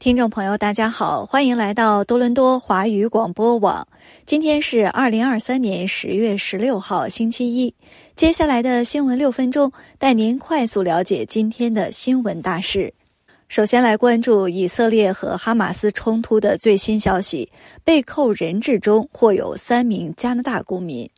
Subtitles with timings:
[0.00, 3.86] 听众朋友，大家好，欢迎来到多伦多华语广播网。
[4.24, 7.74] 今天是二零二三年十月十六号，星期一。
[8.16, 12.94] 接下来的新闻六分钟，带您快速了解今天的新闻大事。
[13.48, 17.52] 首先来关注以色列和哈马斯冲突的最新消息：
[17.84, 21.10] 被扣人质中或有三名加拿大公民。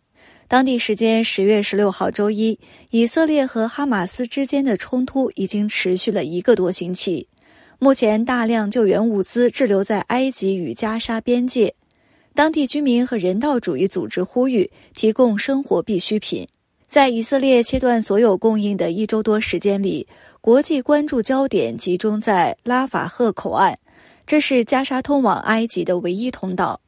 [0.48, 2.58] 当地时间十月十六号周一，
[2.90, 7.28] 以色列和哈马斯之间的冲突已经持续了一个多星期。
[7.82, 11.74] 目前，大量救援物资滞留在埃及与加沙边界，
[12.32, 16.46] 当地居民和人道主义组织呼吁提供生活必需品。
[16.86, 20.06] 在以色列切断所有供应的一周多时间里，
[20.40, 23.76] 国际关注焦点集中在拉法赫口岸，
[24.24, 26.80] 这是加沙通往埃及的唯一通道。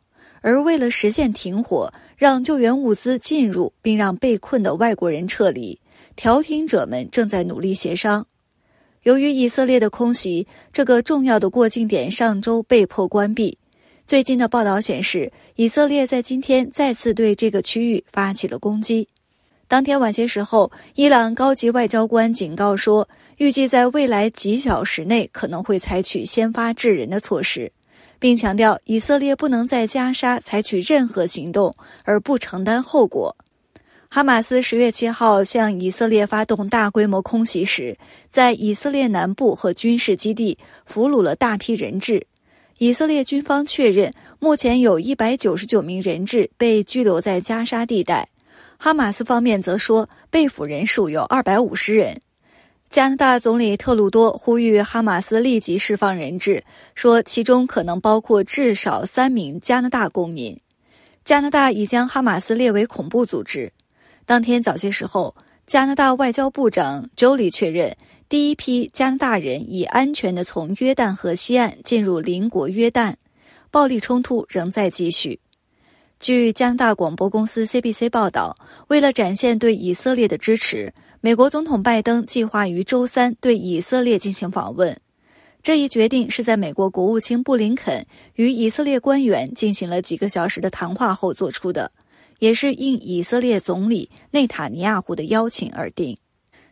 [0.42, 5.80] 而为了实现停火，让救援物资进入，并让被困的外国人撤离，
[6.14, 8.24] 调停者们正在努力协商。
[9.04, 13.58] 由于以色列的空袭，这个重要的过境点上周被迫关闭。
[14.06, 19.06] 最近的报道显示，以色列在今天再次对这个区域发起了攻击。
[19.68, 27.70] 当天晚些时候，伊朗高级外交官警告说，预计在未来几小时内可能会采取先发制人的措施，
[28.18, 31.74] 并强调以色列不能在加沙采取任何行动
[32.04, 33.36] 而不承担后果。
[34.14, 37.98] 哈马斯十月七号向以色列发动大规模空袭时，
[38.30, 42.24] 在以色列南部和军事基地俘虏了大批人质。
[42.78, 48.28] 以色列军方确认，目前有一百九十九名人质被拘留在加沙地带。
[48.78, 52.20] 哈马斯方面则说，被俘人数有二百五十人。
[52.88, 56.62] 加拿大总理特鲁多呼吁哈马斯立即释放人质，
[56.94, 60.56] 说其中可能包括至少三名加拿大公民。
[61.24, 63.72] 加拿大已将哈马斯列为恐怖组织。
[64.26, 65.34] 当天早些时候，
[65.66, 67.96] 加拿大外交部长 Jolie 确认，
[68.28, 73.14] 第一批加拿大人已安全地从约旦河西岸进入邻国约旦。
[73.70, 75.40] 暴力冲突仍在继续。
[76.20, 78.56] 据加拿大广播公司 CBC 报道，
[78.86, 84.96] 为了展现对以色列的支持，美国总统拜登计划于周三对以色列进行访问。
[85.60, 91.90] 这一决定是在美国国务卿布林肯与以色列官员进行了几个小时的谈话后做出的。
[92.44, 96.18] 也是应以色列总理内塔尼亚胡的邀请而定。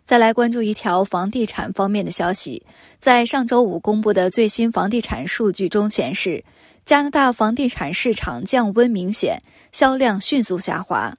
[0.05, 2.67] 再来关注一条房地产方面的消息，
[3.01, 6.45] 在上周五公布的最新房地产数据中显示，
[6.85, 9.39] 加拿大房地产市场降温明显，
[9.73, 11.17] 销量迅速下滑。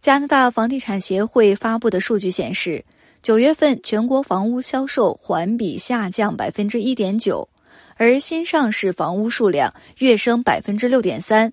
[0.00, 2.86] 加拿大房地产协会发布的数据显示，
[3.20, 7.46] 九月份全国房屋销售环比下降百分之一点九，
[7.96, 11.52] 而新上市房屋数量跃升百分之六点三。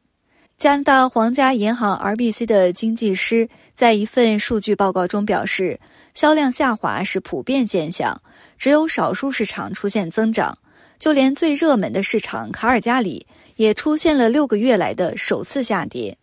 [0.59, 3.47] 加拿大皇家银行 RBC 的经济师
[3.77, 5.79] 在一份数据报告中表示，
[6.13, 8.21] 销量下滑是普遍现象，
[8.57, 10.57] 只有少数市场出现增长。
[10.99, 13.25] 就连最热门的市场卡尔加里
[13.55, 16.17] 也出现了六个月来的首次下跌。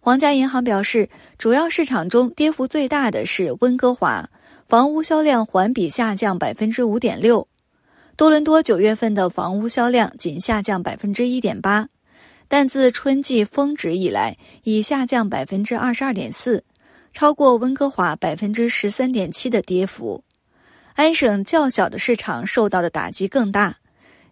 [0.00, 1.08] 皇家银行表示，
[1.38, 4.28] 主要市场中跌幅最大的是温哥华，
[4.68, 7.46] 房屋销量环比下降百分之五点六。
[8.16, 11.86] 多伦多九月份的房屋销量仅下降百分之一点八。
[12.48, 16.64] 但自春季峰值以来，已下降百分之二十二点四，
[17.12, 20.22] 超过温哥华百分之十三点七的跌幅。
[20.94, 23.78] 安省较小的市场受到的打击更大，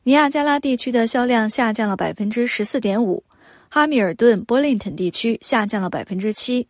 [0.04, 3.24] 尼亚加拉地区的销量下降了百分之十四点五，
[3.68, 6.68] 哈密尔顿、波林顿地区下降了百分之七。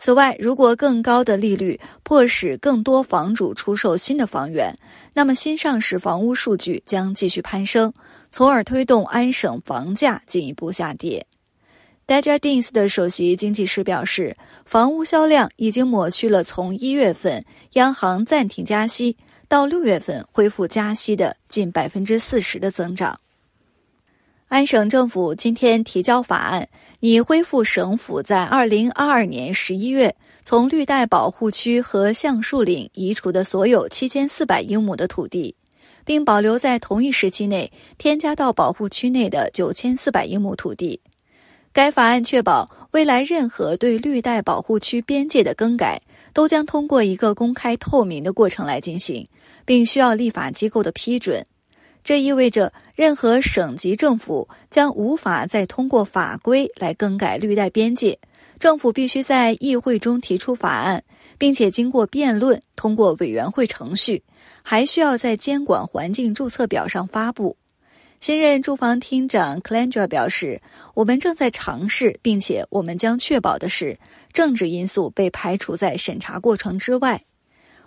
[0.00, 4.74] 此外，如果更高的利率迫使更多房主出售新的房源，
[5.12, 7.92] 那么新上市房屋数据将继续攀升。
[8.32, 11.26] 从而推动安省房价进一步下跌。
[12.06, 19.16] Dajadins 的首席经济师表示，房屋销量已经抹去了从一月份央行暂停加息
[19.48, 23.18] 到六月份恢复加息的近百分之四十的增长。
[24.50, 26.68] 安省政府今天提交法案，
[26.98, 30.12] 拟恢复省府在二零二二年十一月
[30.44, 35.54] 从绿带保护区和橡树岭移除的所有七千四百英亩的土地。
[36.04, 41.00] 并保留在同一时期内添加到保护区内的九千四百英亩土地。
[41.72, 49.24] 该法案确保未来任何对绿带保护区边界的更改都将通过一个公开透明的过程来进行，
[49.64, 51.46] 并需要立法机构的批准。
[52.02, 58.18] 这意味着任何省级政府将无法再通过法规来更改绿带边界。
[58.58, 61.02] 政府必须在议会中提出法案，
[61.38, 64.22] 并且经过辩论通过委员会程序。
[64.62, 67.56] 还需要在监管环境注册表上发布。
[68.20, 70.60] 新任住房厅长 c l a n d r a 表示
[70.92, 73.98] ：“我们正在尝试，并且我们将确保的是，
[74.34, 77.24] 政治因素被排除在审查过程之外。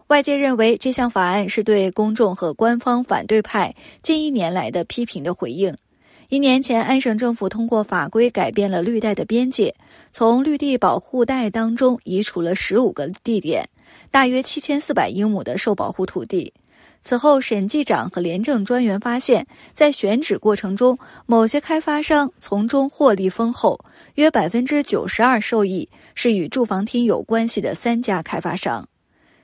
[0.08, 5.76] 外界认为这项法案是对公众和官方反对派近一年来的批评的回应。
[6.30, 9.76] 一年前，安省政府通过法规改变了绿带的边界，
[10.12, 13.70] 从绿地保护带当中移除了十五个地点，
[14.10, 16.54] 大约七千四百英亩的受保护土地。
[17.04, 23.80] 此后，审计长和廉政专员发现，在选址过程中，某些开发商从中获利丰厚，
[24.16, 28.88] 约百分之九十二受益是与住房厅有关系的三家开发商。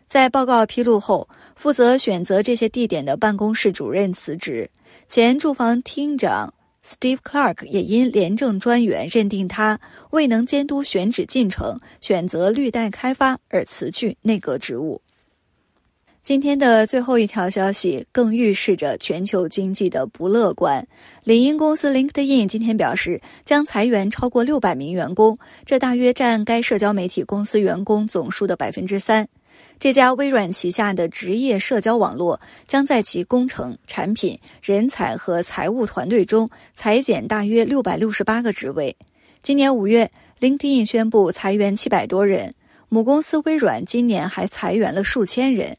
[0.09, 4.67] 在报告披露后，负责选择这些地点的办公室主任辞职，
[5.07, 6.51] 前住房厅长
[6.83, 9.79] Steve Clark 也因廉政专员认定他
[10.09, 14.99] 未能监督选址进程，选择绿带开发而辞去内阁职务。
[16.23, 20.87] 今天的最后一条消息更预示着全球经济的不乐观。
[21.23, 29.27] 领英公司 LinkedIn 今天表示，将裁员超过六百名员工，这大约占该社交媒体公司员工总数的百分之三。
[29.79, 38.95] 这家微软旗下的职业社交网络将在其工程、产品、人才和财务团队中裁减大约六百六十八个职位。
[39.41, 40.11] 今年五月
[40.41, 42.53] ，LinkedIn 宣布裁员七百多人，
[42.89, 45.77] 母公司微软今年还裁员了数千人。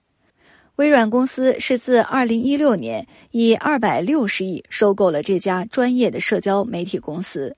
[0.76, 7.54] 微软公司是自2016年以260亿收购了这家专业的社交媒体公司。